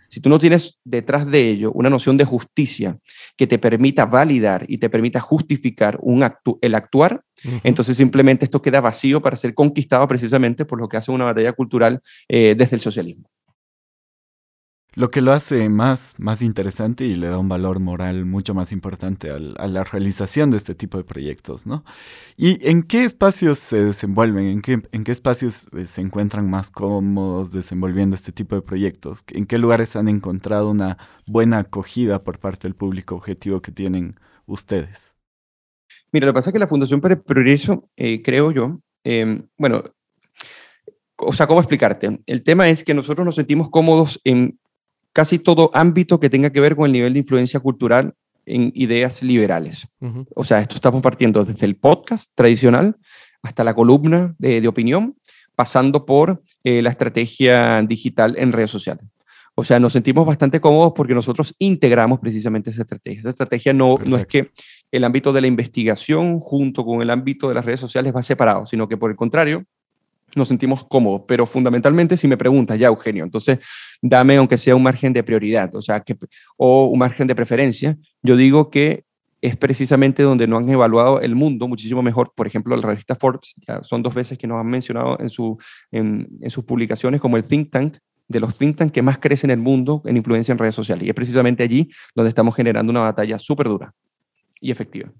Si 0.09 0.21
tú 0.21 0.29
no 0.29 0.39
tienes 0.39 0.79
detrás 0.85 1.31
de 1.31 1.49
ello 1.49 1.73
una 1.73 1.91
noción 1.91 2.17
de 2.17 2.25
justicia 2.25 2.99
que 3.37 3.47
te 3.47 3.59
permita 3.59 4.07
validar 4.07 4.65
y 4.69 4.79
te 4.79 4.91
permita 4.91 5.21
justificar 5.21 5.99
un 6.03 6.25
el 6.61 6.75
actuar, 6.75 7.23
entonces 7.63 7.97
simplemente 7.97 8.45
esto 8.45 8.63
queda 8.63 8.81
vacío 8.81 9.21
para 9.21 9.37
ser 9.37 9.55
conquistado 9.55 10.07
precisamente 10.09 10.65
por 10.65 10.81
lo 10.81 10.89
que 10.89 10.97
hace 10.97 11.11
una 11.11 11.25
batalla 11.25 11.53
cultural 11.53 12.01
eh, 12.29 12.55
desde 12.57 12.77
el 12.77 12.83
socialismo 12.83 13.29
lo 14.97 15.09
que 15.09 15.21
lo 15.21 15.33
hace 15.33 15.69
más, 15.69 16.15
más 16.19 16.43
interesante 16.43 17.05
y 17.05 17.15
le 17.15 17.29
da 17.29 17.39
un 17.39 17.49
valor 17.49 17.81
moral 17.81 18.25
mucho 18.25 18.55
más 18.55 18.73
importante 18.73 19.31
a 19.31 19.39
la 19.39 19.85
realización 19.85 20.51
de 20.51 20.57
este 20.57 20.75
tipo 20.75 20.99
de 20.99 21.05
proyectos, 21.05 21.67
¿no? 21.67 21.85
¿Y 22.37 22.67
en 22.69 22.83
qué 22.83 23.05
espacios 23.05 23.59
se 23.59 23.85
desenvuelven? 23.85 24.47
¿En 24.47 24.63
qué, 24.63 24.81
en 24.93 25.05
qué 25.05 25.13
espacios 25.13 25.67
eh, 25.73 25.87
se 25.87 26.01
encuentran 26.01 26.49
más 26.49 26.71
cómodos 26.71 27.51
desenvolviendo 27.53 28.15
este 28.15 28.33
tipo 28.33 28.55
de 28.55 28.63
proyectos? 28.63 29.25
¿En 29.33 29.47
qué 29.47 29.59
lugares 29.59 29.97
han 29.97 30.09
encontrado 30.09 30.71
una 30.71 30.99
buena 31.27 31.59
acogida 31.59 32.23
por 32.23 32.39
parte 32.39 32.69
del 32.69 32.75
público 32.75 33.17
objetivo 33.17 33.61
que 33.61 33.73
tienen 33.73 34.19
ustedes? 34.47 35.15
Mira, 36.13 36.27
lo 36.27 36.33
que 36.33 36.37
pasa 36.37 36.51
es 36.51 36.53
que 36.53 36.61
la 36.61 36.69
Fundación 36.69 37.01
para 37.01 37.15
el 37.15 37.21
Progreso, 37.21 37.89
eh, 37.97 38.23
creo 38.23 38.53
yo, 38.53 38.81
em, 39.03 39.49
bueno, 39.59 39.83
o 41.17 41.33
sea, 41.33 41.47
¿cómo 41.47 41.61
explicarte? 41.61 42.21
El 42.27 42.43
tema 42.43 42.69
es 42.69 42.85
que 42.85 42.95
nosotros 42.95 43.25
nos 43.25 43.35
sentimos 43.35 43.71
cómodos 43.71 44.21
en 44.25 44.59
casi 45.15 45.39
todo 45.39 45.71
ámbito 45.73 46.21
que 46.21 46.29
tenga 46.29 46.51
que 46.51 46.61
ver 46.61 46.77
con 46.77 46.87
el 46.87 46.93
nivel 46.93 47.15
de 47.15 47.21
influencia 47.21 47.61
cultural 47.61 48.15
en 48.45 48.73
ideas 48.75 49.23
liberales. 49.23 49.87
O 50.35 50.45
sea, 50.45 50.61
esto 50.61 50.75
estamos 50.75 51.01
partiendo 51.01 51.45
desde 51.45 51.65
el 51.65 51.77
podcast 51.77 52.31
tradicional 52.35 52.97
hasta 53.43 53.65
la 53.65 53.75
columna 53.75 54.35
de, 54.39 54.67
opinión, 54.69 55.17
pasando 55.55 56.05
por 56.05 56.43
eh, 56.65 56.83
la 56.83 56.91
estrategia 56.91 57.81
digital 57.83 58.35
en 58.37 58.53
redes 58.53 58.71
sociales. 58.71 59.07
O 59.55 59.63
sea, 59.63 59.79
nos 59.79 59.93
sentimos 59.93 60.27
bastante 60.27 60.61
cómodos 60.61 60.93
porque 60.97 61.15
nosotros 61.15 61.55
integramos 61.59 62.19
precisamente 62.19 62.71
esa 62.71 62.83
estrategia. 62.83 63.21
Esa 63.21 63.31
estrategia 63.31 63.73
no, 63.73 63.97
no 64.05 64.19
es 64.19 64.27
que 64.27 64.51
el 64.91 65.05
ámbito 65.05 65.33
de 65.33 65.43
la 65.43 65.47
investigación 65.47 66.41
junto 66.41 66.85
con 66.85 67.03
el 67.03 67.11
ámbito 67.11 67.49
de 67.49 67.55
las 67.55 67.65
redes 67.65 67.81
sociales 67.81 68.13
va 68.15 68.23
separado, 68.23 68.67
sino 68.67 68.89
que 68.89 68.97
por 68.97 69.11
el 69.11 69.17
contrario, 69.17 69.65
nos 70.37 70.49
sentimos 70.49 70.85
cómodos, 70.87 71.23
pero 71.27 71.47
fundamentalmente 71.47 72.17
si 72.17 72.29
me 72.29 72.37
preguntas, 72.37 72.79
ya 72.79 72.89
Eugenio, 72.89 73.25
entonces 73.25 73.59
dame 74.03 74.37
aunque 74.37 74.59
sea 74.59 74.77
un 74.77 74.83
margen 74.83 75.13
de 75.13 75.23
prioridad, 75.23 75.75
o 75.75 75.83
sea, 75.83 76.01
que, 76.01 76.17
o 76.57 76.87
un 76.87 76.99
margen 76.99 77.27
de 77.27 77.35
preferencia, 77.35 77.97
yo 78.23 78.37
digo 78.37 78.71
que 78.71 79.05
es 79.41 79.59
precisamente 79.59 80.23
donde 80.23 80.47
no 80.47 80.57
han 80.57 80.69
evaluado 80.71 81.21
el 81.21 81.35
mundo 81.35 81.69
muchísimo 81.69 82.03
mejor. 82.03 82.33
Por 82.35 82.47
ejemplo, 82.47 82.75
la 82.77 82.87
revista 82.87 83.15
Forbes, 83.15 83.55
ya 83.69 83.83
son 83.83 84.03
dos 84.03 84.15
veces 84.15 84.39
que 84.39 84.47
nos 84.47 84.59
han 84.59 84.67
mencionado 84.67 85.19
en, 85.21 85.29
su, 85.29 85.59
en, 85.93 86.29
en 86.41 86.51
sus 86.51 86.65
publicaciones 86.65 87.21
como 87.21 87.37
el 87.37 87.45
think 87.45 87.71
tank 87.71 87.99
de 88.27 88.41
los 88.41 88.57
think 88.57 88.77
tanks 88.77 88.93
que 88.93 89.03
más 89.03 89.19
crecen 89.19 89.51
en 89.51 89.59
el 89.59 89.63
mundo 89.63 90.01
en 90.07 90.17
influencia 90.17 90.53
en 90.53 90.59
redes 90.59 90.75
sociales. 90.75 91.05
Y 91.05 91.11
es 91.11 91.15
precisamente 91.15 91.63
allí 91.63 91.91
donde 92.15 92.31
estamos 92.31 92.55
generando 92.55 92.91
una 92.91 93.01
batalla 93.01 93.39
súper 93.39 93.69
dura 93.69 93.93
y 94.61 94.71
efectiva. 94.71 95.13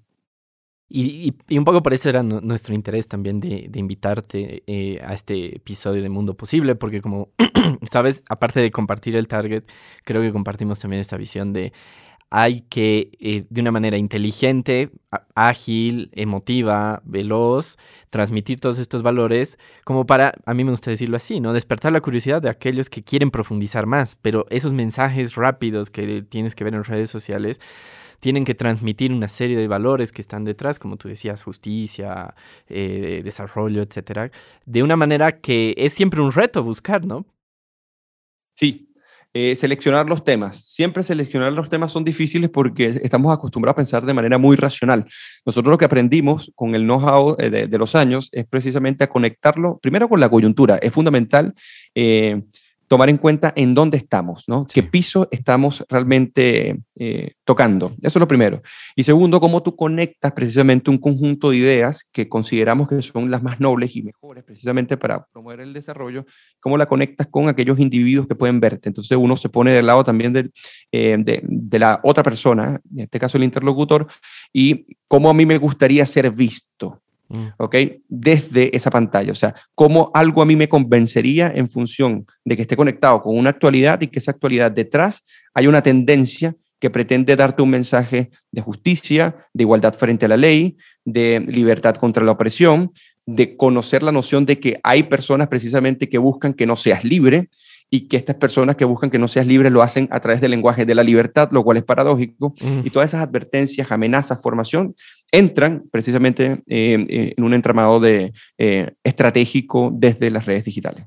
Y, 0.87 1.33
un 1.49 1.65
poco 1.65 1.81
por 1.81 1.93
eso 1.93 2.09
era 2.09 2.21
nuestro 2.21 2.75
interés 2.75 3.07
también 3.07 3.39
de, 3.39 3.67
de 3.69 3.79
invitarte 3.79 4.63
eh, 4.67 5.01
a 5.03 5.13
este 5.13 5.55
episodio 5.55 6.03
de 6.03 6.09
Mundo 6.09 6.35
Posible, 6.35 6.75
porque 6.75 7.01
como 7.01 7.29
sabes, 7.91 8.23
aparte 8.29 8.59
de 8.59 8.71
compartir 8.71 9.15
el 9.15 9.27
target, 9.27 9.63
creo 10.03 10.21
que 10.21 10.31
compartimos 10.31 10.79
también 10.79 11.01
esta 11.01 11.17
visión 11.17 11.53
de 11.53 11.73
hay 12.29 12.61
que, 12.61 13.11
eh, 13.19 13.45
de 13.49 13.61
una 13.61 13.71
manera 13.71 13.97
inteligente, 13.97 14.91
ágil, 15.35 16.09
emotiva, 16.13 17.01
veloz, 17.05 17.77
transmitir 18.09 18.59
todos 18.59 18.79
estos 18.79 19.03
valores 19.03 19.57
como 19.83 20.05
para, 20.05 20.33
a 20.45 20.53
mí 20.53 20.63
me 20.63 20.71
gusta 20.71 20.91
decirlo 20.91 21.17
así, 21.17 21.39
¿no? 21.39 21.53
Despertar 21.53 21.93
la 21.93 22.01
curiosidad 22.01 22.41
de 22.41 22.49
aquellos 22.49 22.89
que 22.89 23.03
quieren 23.03 23.31
profundizar 23.31 23.85
más, 23.85 24.17
pero 24.21 24.45
esos 24.49 24.73
mensajes 24.73 25.35
rápidos 25.35 25.89
que 25.89 26.23
tienes 26.23 26.55
que 26.55 26.63
ver 26.63 26.73
en 26.73 26.83
redes 26.83 27.09
sociales 27.09 27.61
tienen 28.25 28.43
que 28.43 28.55
transmitir 28.55 29.13
una 29.13 29.29
serie 29.29 29.55
de 29.55 29.67
valores 29.67 30.11
que 30.11 30.19
están 30.19 30.45
detrás, 30.45 30.79
como 30.79 30.97
tú 30.97 31.07
decías, 31.07 31.43
justicia, 31.43 32.33
eh, 32.67 33.21
desarrollo, 33.23 33.83
etcétera, 33.83 34.31
de 34.65 34.81
una 34.81 34.95
manera 34.95 35.39
que 35.39 35.75
es 35.77 35.93
siempre 35.93 36.21
un 36.21 36.31
reto 36.31 36.63
buscar, 36.63 37.05
¿no? 37.05 37.27
Sí, 38.55 38.91
eh, 39.31 39.55
seleccionar 39.55 40.07
los 40.07 40.23
temas. 40.23 40.57
Siempre 40.57 41.03
seleccionar 41.03 41.53
los 41.53 41.69
temas 41.69 41.91
son 41.91 42.03
difíciles 42.03 42.49
porque 42.49 42.99
estamos 43.03 43.31
acostumbrados 43.31 43.75
a 43.75 43.81
pensar 43.81 44.03
de 44.07 44.15
manera 44.15 44.39
muy 44.39 44.55
racional. 44.55 45.05
Nosotros 45.45 45.69
lo 45.69 45.77
que 45.77 45.85
aprendimos 45.85 46.51
con 46.55 46.73
el 46.73 46.81
know-how 46.81 47.35
eh, 47.37 47.51
de, 47.51 47.77
los 47.77 47.93
años 47.93 48.29
es 48.31 48.47
precisamente 48.47 49.03
a 49.03 49.07
conectarlo 49.07 49.77
primero 49.83 50.09
con 50.09 50.19
la 50.19 50.29
coyuntura. 50.29 50.79
Es 50.81 50.91
fundamental 50.91 51.53
tomar 52.87 53.09
en 53.09 53.17
cuenta 53.17 53.53
en 53.55 53.73
dónde 53.73 53.97
estamos, 53.97 54.43
¿no? 54.47 54.65
¿Qué 54.71 54.83
piso 54.83 55.27
estamos 55.31 55.83
realmente 55.89 56.79
eh, 56.95 57.33
tocando? 57.43 57.93
Eso 58.01 58.19
es 58.19 58.19
lo 58.19 58.27
primero. 58.27 58.61
Y 58.95 59.03
segundo, 59.03 59.39
cómo 59.39 59.63
tú 59.63 59.75
conectas 59.75 60.31
precisamente 60.33 60.89
un 60.89 60.97
conjunto 60.97 61.49
de 61.49 61.57
ideas 61.57 62.03
que 62.11 62.29
consideramos 62.29 62.87
que 62.87 63.01
son 63.01 63.31
las 63.31 63.41
más 63.41 63.59
nobles 63.59 63.95
y 63.95 64.03
mejores 64.03 64.43
precisamente 64.43 64.97
para 64.97 65.25
promover 65.25 65.61
el 65.61 65.73
desarrollo, 65.73 66.25
cómo 66.59 66.77
la 66.77 66.85
conectas 66.85 67.27
con 67.27 67.49
aquellos 67.49 67.79
individuos 67.79 68.27
que 68.27 68.35
pueden 68.35 68.59
verte. 68.59 68.89
Entonces 68.89 69.17
uno 69.17 69.35
se 69.37 69.49
pone 69.49 69.71
del 69.71 69.87
lado 69.87 70.03
también 70.03 70.51
eh, 70.91 71.17
de, 71.19 71.41
de 71.43 71.79
la 71.79 71.99
otra 72.03 72.23
persona, 72.23 72.79
en 72.93 73.01
este 73.01 73.19
caso 73.19 73.37
el 73.37 73.43
interlocutor, 73.43 74.07
y 74.53 74.97
cómo 75.07 75.29
a 75.29 75.33
mí 75.33 75.45
me 75.45 75.57
gustaría 75.57 76.05
ser 76.05 76.31
visto. 76.31 77.01
Mm. 77.27 77.47
¿ok? 77.57 77.75
Desde 78.07 78.75
esa 78.75 78.89
pantalla. 78.89 79.31
O 79.31 79.35
sea, 79.35 79.55
cómo 79.73 80.11
algo 80.13 80.41
a 80.41 80.45
mí 80.45 80.55
me 80.55 80.69
convencería 80.69 81.51
en 81.53 81.69
función 81.69 82.25
de 82.43 82.55
que 82.55 82.61
esté 82.61 82.75
conectado 82.75 83.21
con 83.21 83.37
una 83.37 83.49
actualidad 83.49 84.01
y 84.01 84.07
que 84.07 84.19
esa 84.19 84.31
actualidad 84.31 84.71
detrás 84.71 85.23
hay 85.53 85.67
una 85.67 85.81
tendencia 85.81 86.55
que 86.79 86.89
pretende 86.89 87.35
darte 87.35 87.63
un 87.63 87.69
mensaje 87.69 88.29
de 88.51 88.61
justicia, 88.61 89.47
de 89.53 89.63
igualdad 89.63 89.93
frente 89.93 90.25
a 90.25 90.29
la 90.29 90.37
ley, 90.37 90.77
de 91.03 91.39
libertad 91.39 91.95
contra 91.95 92.23
la 92.23 92.33
opresión, 92.33 92.91
de 93.25 93.57
conocer 93.57 94.03
la 94.03 94.11
noción 94.11 94.45
de 94.45 94.59
que 94.59 94.79
hay 94.83 95.03
personas 95.03 95.47
precisamente 95.47 96.09
que 96.09 96.17
buscan 96.17 96.53
que 96.53 96.67
no 96.67 96.75
seas 96.75 97.03
libre 97.03 97.49
y 97.89 98.07
que 98.07 98.17
estas 98.17 98.35
personas 98.35 98.75
que 98.75 98.85
buscan 98.85 99.09
que 99.09 99.19
no 99.19 99.27
seas 99.27 99.47
libre 99.47 99.69
lo 99.69 99.81
hacen 99.81 100.07
a 100.11 100.19
través 100.19 100.41
del 100.41 100.51
lenguaje 100.51 100.85
de 100.85 100.95
la 100.95 101.03
libertad, 101.03 101.49
lo 101.51 101.63
cual 101.63 101.77
es 101.77 101.83
paradójico. 101.83 102.53
Y 102.83 102.89
todas 102.89 103.09
esas 103.09 103.25
advertencias, 103.25 103.91
amenazas, 103.91 104.41
formación, 104.41 104.95
entran 105.31 105.83
precisamente 105.91 106.63
eh, 106.67 107.05
eh, 107.07 107.33
en 107.37 107.43
un 107.43 107.53
entramado 107.53 107.99
de, 107.99 108.33
eh, 108.57 108.93
estratégico 109.03 109.91
desde 109.93 110.31
las 110.31 110.45
redes 110.45 110.65
digitales. 110.65 111.05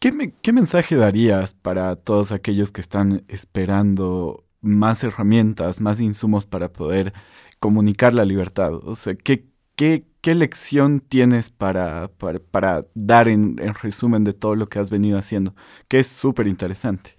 ¿Qué, 0.00 0.32
¿Qué 0.40 0.52
mensaje 0.52 0.94
darías 0.94 1.54
para 1.54 1.96
todos 1.96 2.30
aquellos 2.30 2.70
que 2.70 2.80
están 2.80 3.24
esperando 3.26 4.44
más 4.60 5.02
herramientas, 5.02 5.80
más 5.80 6.00
insumos 6.00 6.46
para 6.46 6.72
poder 6.72 7.12
comunicar 7.58 8.14
la 8.14 8.24
libertad? 8.24 8.74
O 8.74 8.94
sea, 8.94 9.14
¿qué, 9.16 9.46
qué, 9.74 10.06
¿qué 10.28 10.34
lección 10.34 11.00
tienes 11.00 11.48
para, 11.48 12.10
para, 12.50 12.84
dar 12.92 13.28
en, 13.28 13.56
resumen 13.82 14.24
de 14.24 14.34
todo 14.34 14.56
lo 14.56 14.68
que 14.68 14.78
has 14.78 14.90
venido 14.90 15.16
haciendo? 15.16 15.54
Que 15.88 16.00
es 16.00 16.06
súper 16.06 16.46
interesante. 16.46 17.14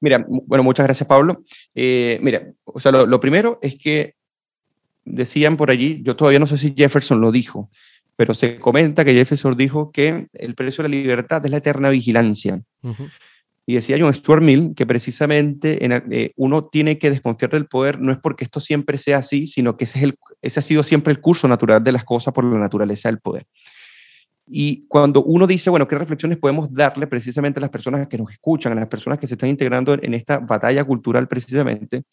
Mira, 0.00 0.24
bueno, 0.26 0.64
muchas 0.64 0.86
gracias, 0.86 1.06
Pablo. 1.06 1.42
Eh, 1.74 2.18
mira, 2.22 2.50
o 2.64 2.80
sea, 2.80 2.90
lo, 2.90 3.20
primero 3.20 3.58
es 3.60 3.76
que 3.76 4.14
decían 5.04 5.58
por 5.58 5.70
allí, 5.70 6.00
yo 6.02 6.16
todavía 6.16 6.38
no 6.38 6.46
sé 6.46 6.56
si 6.56 6.72
Jefferson 6.74 7.20
lo 7.20 7.30
dijo, 7.30 7.68
pero 8.16 8.32
se 8.32 8.58
comenta 8.58 9.04
que 9.04 9.12
Jefferson 9.12 9.54
dijo 9.54 9.92
que 9.92 10.28
el 10.32 10.54
precio 10.54 10.84
de 10.84 10.88
la 10.88 10.96
libertad 10.96 11.44
es 11.44 11.50
la 11.50 11.58
eterna 11.58 11.90
vigilancia. 11.90 12.62
Y 13.66 13.74
decía 13.74 13.96
John 13.98 14.12
Stuart 14.12 14.42
Mill 14.42 14.74
que 14.76 14.86
precisamente 14.86 15.78
eh, 15.82 16.32
uno 16.36 16.66
tiene 16.66 16.98
que 16.98 17.10
desconfiar 17.10 17.50
del 17.50 17.66
poder 17.66 17.98
no 17.98 18.12
es 18.12 18.18
porque 18.18 18.44
esto 18.44 18.60
siempre 18.60 18.98
sea 18.98 19.18
así, 19.18 19.46
sino 19.46 19.76
que 19.76 19.84
ese, 19.84 19.98
es 19.98 20.04
el, 20.04 20.14
ese 20.42 20.60
ha 20.60 20.62
sido 20.62 20.82
siempre 20.82 21.12
el 21.12 21.20
curso 21.20 21.48
natural 21.48 21.82
de 21.82 21.92
las 21.92 22.04
cosas 22.04 22.34
por 22.34 22.44
la 22.44 22.58
naturaleza 22.58 23.08
del 23.08 23.20
poder. 23.20 23.46
Y 24.46 24.86
cuando 24.88 25.24
uno 25.24 25.46
dice, 25.46 25.70
bueno, 25.70 25.88
¿qué 25.88 25.96
reflexiones 25.96 26.36
podemos 26.36 26.72
darle 26.72 27.06
precisamente 27.06 27.58
a 27.58 27.62
las 27.62 27.70
personas 27.70 28.06
que 28.08 28.18
nos 28.18 28.30
escuchan, 28.30 28.72
a 28.72 28.74
las 28.74 28.88
personas 28.88 29.18
que 29.18 29.26
se 29.26 29.34
están 29.34 29.48
integrando 29.48 29.94
en 29.94 30.12
esta 30.12 30.38
batalla 30.38 30.84
cultural 30.84 31.26
precisamente? 31.26 32.04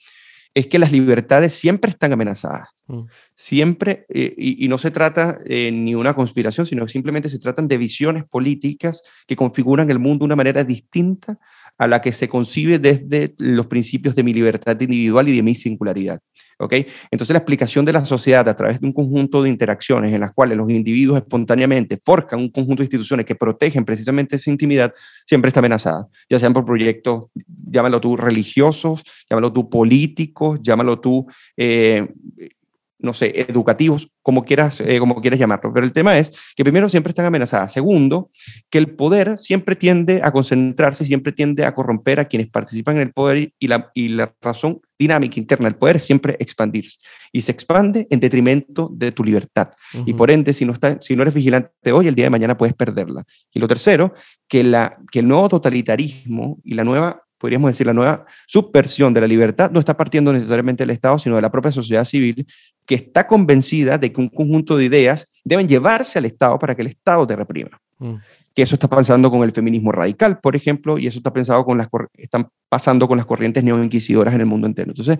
Es 0.53 0.67
que 0.67 0.79
las 0.79 0.91
libertades 0.91 1.53
siempre 1.53 1.91
están 1.91 2.13
amenazadas. 2.13 2.69
Mm. 2.87 3.01
Siempre, 3.33 4.05
eh, 4.09 4.33
y, 4.37 4.67
no 4.67 4.77
se 4.77 4.91
trata 4.91 5.39
eh, 5.45 5.71
ni 5.71 5.95
una 5.95 6.13
conspiración, 6.13 6.65
sino 6.65 6.87
simplemente 6.87 7.29
se 7.29 7.39
tratan 7.39 7.67
de 7.67 7.77
visiones 7.77 8.25
políticas 8.25 9.03
que 9.27 9.35
configuran 9.35 9.89
el 9.89 9.99
mundo 9.99 10.23
de 10.23 10.27
una 10.27 10.35
manera 10.35 10.63
distinta 10.63 11.39
a 11.77 11.87
la 11.87 12.01
que 12.01 12.11
se 12.11 12.27
concibe 12.27 12.79
desde 12.79 13.33
los 13.37 13.67
principios 13.67 14.15
de 14.15 14.23
mi 14.23 14.33
libertad 14.33 14.79
individual 14.79 15.29
y 15.29 15.35
de 15.35 15.43
mi 15.43 15.55
singularidad. 15.55 16.21
Entonces 17.11 17.33
la 17.33 17.39
explicación 17.39 17.85
de 17.85 17.93
la 17.93 18.05
sociedad 18.05 18.47
a 18.47 18.55
través 18.55 18.79
de 18.79 18.87
un 18.87 18.93
conjunto 18.93 19.41
de 19.41 19.49
interacciones 19.49 20.13
en 20.13 20.21
las 20.21 20.31
cuales 20.31 20.57
los 20.57 20.69
individuos 20.69 21.17
espontáneamente 21.17 21.99
forjan 22.03 22.39
un 22.39 22.49
conjunto 22.49 22.81
de 22.81 22.85
instituciones 22.85 23.25
que 23.25 23.35
protegen 23.35 23.85
precisamente 23.85 24.35
esa 24.35 24.51
intimidad, 24.51 24.93
siempre 25.25 25.49
está 25.49 25.59
amenazada, 25.59 26.07
ya 26.29 26.39
sean 26.39 26.53
por 26.53 26.65
proyectos, 26.65 27.25
llámalo 27.69 27.99
tú 27.99 28.17
religiosos, 28.17 29.03
llámalo 29.29 29.51
tú 29.51 29.69
políticos, 29.69 30.59
llámalo 30.61 30.99
tú 30.99 31.25
eh, 31.57 32.07
no 33.01 33.13
sé, 33.13 33.45
educativos, 33.49 34.09
como 34.21 34.45
quieras, 34.45 34.79
eh, 34.81 34.99
como 34.99 35.19
quieras 35.21 35.39
llamarlo. 35.39 35.73
Pero 35.73 35.85
el 35.85 35.91
tema 35.91 36.17
es 36.17 36.31
que 36.55 36.63
primero 36.63 36.87
siempre 36.89 37.11
están 37.11 37.25
amenazadas. 37.25 37.73
Segundo, 37.73 38.31
que 38.69 38.77
el 38.77 38.95
poder 38.95 39.37
siempre 39.37 39.75
tiende 39.75 40.21
a 40.23 40.31
concentrarse, 40.31 41.05
siempre 41.05 41.31
tiende 41.31 41.65
a 41.65 41.73
corromper 41.73 42.19
a 42.19 42.25
quienes 42.25 42.49
participan 42.49 42.97
en 42.97 43.01
el 43.01 43.11
poder 43.11 43.53
y 43.57 43.67
la, 43.67 43.91
y 43.93 44.09
la 44.09 44.33
razón 44.41 44.81
dinámica 44.99 45.39
interna 45.39 45.67
del 45.67 45.77
poder 45.77 45.99
siempre 45.99 46.37
expandirse. 46.39 46.99
Y 47.31 47.41
se 47.41 47.51
expande 47.51 48.07
en 48.09 48.19
detrimento 48.19 48.89
de 48.93 49.11
tu 49.11 49.23
libertad. 49.23 49.71
Y 50.05 50.13
por 50.13 50.29
ende, 50.29 50.53
si 50.53 50.65
no, 50.65 50.73
está, 50.73 51.01
si 51.01 51.15
no 51.15 51.23
eres 51.23 51.33
vigilante 51.33 51.91
hoy, 51.91 52.07
el 52.07 52.15
día 52.15 52.25
de 52.25 52.29
mañana 52.29 52.57
puedes 52.57 52.75
perderla. 52.75 53.25
Y 53.51 53.59
lo 53.59 53.67
tercero, 53.67 54.13
que, 54.47 54.63
la, 54.63 54.97
que 55.11 55.19
el 55.19 55.27
nuevo 55.27 55.49
totalitarismo 55.49 56.59
y 56.63 56.75
la 56.75 56.83
nueva 56.83 57.23
podríamos 57.41 57.71
decir, 57.71 57.87
la 57.87 57.93
nueva 57.93 58.23
subversión 58.45 59.15
de 59.15 59.21
la 59.21 59.27
libertad 59.27 59.71
no 59.71 59.79
está 59.79 59.97
partiendo 59.97 60.31
necesariamente 60.31 60.83
del 60.83 60.91
Estado, 60.91 61.17
sino 61.17 61.35
de 61.35 61.41
la 61.41 61.51
propia 61.51 61.71
sociedad 61.71 62.05
civil, 62.05 62.45
que 62.85 62.93
está 62.93 63.25
convencida 63.25 63.97
de 63.97 64.13
que 64.13 64.21
un 64.21 64.29
conjunto 64.29 64.77
de 64.77 64.85
ideas 64.85 65.25
deben 65.43 65.67
llevarse 65.67 66.19
al 66.19 66.25
Estado 66.25 66.59
para 66.59 66.75
que 66.75 66.83
el 66.83 66.89
Estado 66.89 67.25
te 67.25 67.35
reprima. 67.35 67.81
Mm. 67.97 68.15
Que 68.53 68.61
eso 68.61 68.75
está 68.75 68.87
pasando 68.87 69.31
con 69.31 69.41
el 69.41 69.51
feminismo 69.51 69.91
radical, 69.91 70.39
por 70.39 70.55
ejemplo, 70.55 70.99
y 70.99 71.07
eso 71.07 71.17
está 71.17 71.33
pensado 71.33 71.65
con 71.65 71.79
las 71.79 71.87
están 72.13 72.49
pasando 72.69 73.07
con 73.07 73.17
las 73.17 73.25
corrientes 73.25 73.63
neoinquisidoras 73.63 74.35
en 74.35 74.41
el 74.41 74.45
mundo 74.45 74.67
entero. 74.67 74.91
Entonces, 74.91 75.17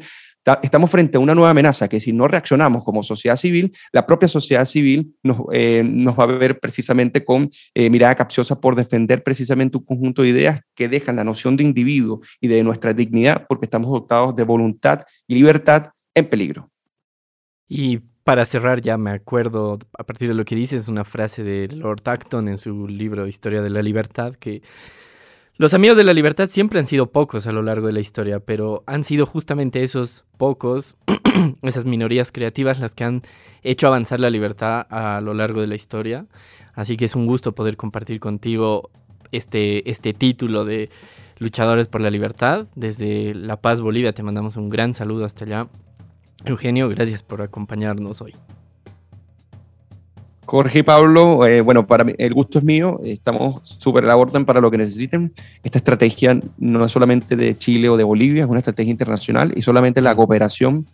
estamos 0.61 0.89
frente 0.89 1.17
a 1.17 1.19
una 1.19 1.35
nueva 1.35 1.51
amenaza 1.51 1.87
que 1.87 1.99
si 1.99 2.13
no 2.13 2.27
reaccionamos 2.27 2.83
como 2.83 3.03
sociedad 3.03 3.35
civil, 3.35 3.75
la 3.91 4.05
propia 4.05 4.27
sociedad 4.27 4.65
civil 4.65 5.15
nos, 5.23 5.41
eh, 5.53 5.83
va 6.17 6.23
a 6.23 6.27
ver 6.27 6.59
precisamente 6.59 7.23
con 7.23 7.49
eh, 7.73 7.89
mirada 7.89 8.15
capciosa 8.15 8.59
por 8.59 8.75
defender 8.75 9.23
precisamente 9.23 9.77
un 9.77 9.85
conjunto 9.85 10.21
de 10.21 10.29
ideas 10.29 10.61
que 10.75 10.89
dejan 10.89 11.17
la 11.17 11.23
noción 11.23 11.57
de 11.57 11.63
individuo 11.63 12.21
y 12.39 12.47
de 12.47 12.63
nuestra 12.63 12.93
dignidad 12.93 13.45
porque 13.47 13.65
estamos 13.65 13.91
dotados 13.91 14.35
de 14.35 14.43
voluntad 14.43 15.01
y 15.27 15.35
libertad 15.35 15.91
en 16.13 16.29
peligro. 16.29 16.69
Y 17.67 17.99
para 18.23 18.45
cerrar, 18.45 18.81
ya 18.81 18.97
me 18.97 19.11
acuerdo, 19.11 19.79
a 19.97 20.03
partir 20.03 20.27
de 20.27 20.33
lo 20.33 20.45
que 20.45 20.55
dices, 20.55 20.87
una 20.87 21.03
frase 21.03 21.43
de 21.43 21.67
Lord 21.69 22.01
Acton 22.05 22.47
en 22.47 22.57
su 22.57 22.87
libro 22.87 23.27
Historia 23.27 23.61
de 23.61 23.69
la 23.69 23.81
Libertad, 23.81 24.35
que 24.35 24.61
los 25.57 25.73
amigos 25.73 25.97
de 25.97 26.03
la 26.03 26.13
libertad 26.13 26.49
siempre 26.49 26.79
han 26.79 26.85
sido 26.85 27.11
pocos 27.11 27.45
a 27.45 27.51
lo 27.51 27.61
largo 27.61 27.87
de 27.87 27.93
la 27.93 27.99
historia, 27.99 28.39
pero 28.39 28.83
han 28.87 29.03
sido 29.03 29.25
justamente 29.25 29.83
esos 29.83 30.23
pocos, 30.37 30.95
esas 31.61 31.85
minorías 31.85 32.31
creativas 32.31 32.79
las 32.79 32.95
que 32.95 33.03
han 33.03 33.21
hecho 33.61 33.87
avanzar 33.87 34.19
la 34.19 34.29
libertad 34.29 34.87
a 34.89 35.21
lo 35.21 35.33
largo 35.33 35.61
de 35.61 35.67
la 35.67 35.75
historia. 35.75 36.25
Así 36.73 36.97
que 36.97 37.05
es 37.05 37.15
un 37.15 37.25
gusto 37.25 37.53
poder 37.53 37.77
compartir 37.77 38.19
contigo 38.19 38.89
este, 39.31 39.89
este 39.89 40.13
título 40.13 40.65
de 40.65 40.89
Luchadores 41.37 41.87
por 41.87 42.01
la 42.01 42.09
Libertad. 42.09 42.67
Desde 42.75 43.33
La 43.33 43.57
Paz, 43.57 43.81
Bolivia, 43.81 44.13
te 44.13 44.23
mandamos 44.23 44.57
un 44.57 44.69
gran 44.69 44.93
saludo 44.93 45.25
hasta 45.25 45.45
allá. 45.45 45.67
Eugenio, 46.45 46.89
gracias 46.89 47.23
por 47.23 47.41
acompañarnos 47.41 48.21
hoy. 48.21 48.33
Jorge 50.45 50.79
y 50.79 50.83
Pablo, 50.83 51.45
eh, 51.45 51.61
bueno, 51.61 51.87
para 51.87 52.03
mí, 52.03 52.13
el 52.17 52.33
gusto 52.33 52.59
es 52.59 52.65
mío, 52.65 52.99
estamos 53.03 53.61
súper 53.79 54.03
la 54.03 54.17
orden 54.17 54.45
para 54.45 54.59
lo 54.59 54.69
que 54.69 54.77
necesiten. 54.77 55.33
Esta 55.63 55.77
estrategia 55.77 56.39
no 56.57 56.85
es 56.85 56.91
solamente 56.91 57.35
de 57.35 57.57
Chile 57.57 57.89
o 57.89 57.97
de 57.97 58.03
Bolivia, 58.03 58.43
es 58.43 58.49
una 58.49 58.59
estrategia 58.59 58.91
internacional 58.91 59.53
y 59.55 59.61
solamente 59.61 60.01
la 60.01 60.15
cooperación 60.15 60.85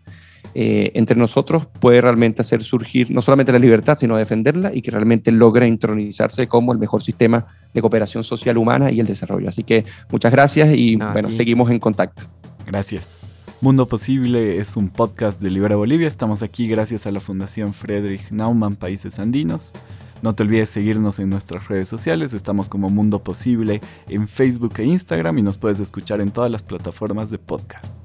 eh, 0.53 0.91
entre 0.95 1.17
nosotros 1.17 1.67
puede 1.79 2.01
realmente 2.01 2.41
hacer 2.41 2.63
surgir 2.63 3.11
no 3.11 3.21
solamente 3.21 3.51
la 3.51 3.59
libertad, 3.59 3.97
sino 3.97 4.17
defenderla 4.17 4.71
y 4.73 4.81
que 4.81 4.91
realmente 4.91 5.31
logre 5.31 5.67
intronizarse 5.67 6.47
como 6.47 6.73
el 6.73 6.79
mejor 6.79 7.03
sistema 7.03 7.45
de 7.73 7.81
cooperación 7.81 8.23
social 8.23 8.57
humana 8.57 8.91
y 8.91 8.99
el 8.99 9.07
desarrollo. 9.07 9.49
Así 9.49 9.63
que 9.63 9.85
muchas 10.11 10.31
gracias 10.31 10.69
y 10.75 10.95
bueno, 10.95 11.31
seguimos 11.31 11.69
en 11.69 11.79
contacto. 11.79 12.23
Gracias. 12.65 13.36
Mundo 13.59 13.87
Posible 13.87 14.59
es 14.59 14.77
un 14.77 14.89
podcast 14.89 15.41
de 15.41 15.49
Libera 15.49 15.75
Bolivia. 15.75 16.07
Estamos 16.07 16.43
aquí 16.43 16.67
gracias 16.67 17.07
a 17.07 17.11
la 17.11 17.19
Fundación 17.19 17.73
Friedrich 17.73 18.29
Naumann 18.29 18.75
Países 18.75 19.17
Andinos. 19.17 19.73
No 20.21 20.35
te 20.35 20.43
olvides 20.43 20.69
seguirnos 20.69 21.17
en 21.17 21.31
nuestras 21.31 21.67
redes 21.67 21.89
sociales. 21.89 22.33
Estamos 22.33 22.69
como 22.69 22.91
Mundo 22.91 23.23
Posible 23.23 23.81
en 24.09 24.27
Facebook 24.27 24.73
e 24.77 24.83
Instagram 24.83 25.39
y 25.39 25.41
nos 25.41 25.57
puedes 25.57 25.79
escuchar 25.79 26.21
en 26.21 26.29
todas 26.29 26.51
las 26.51 26.61
plataformas 26.61 27.31
de 27.31 27.39
podcast. 27.39 27.95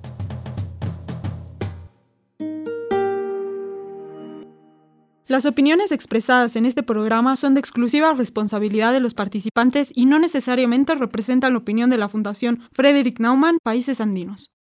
Las 5.27 5.45
opiniones 5.45 5.93
expresadas 5.93 6.57
en 6.57 6.65
este 6.65 6.83
programa 6.83 7.37
son 7.37 7.53
de 7.53 7.61
exclusiva 7.61 8.15
responsabilidad 8.15 8.95
de 8.95 9.01
los 9.01 9.13
participantes 9.13 9.93
y 9.95 10.07
no 10.07 10.19
necesariamente 10.19 10.95
representan 10.95 11.53
la 11.53 11.59
opinión 11.59 11.91
de 11.91 11.99
la 11.99 12.09
Fundación 12.09 12.63
Frederick 12.73 13.21
Naumann 13.21 13.59
Países 13.63 14.01
Andinos. 14.01 14.53